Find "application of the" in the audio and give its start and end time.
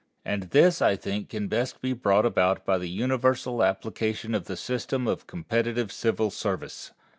3.61-4.57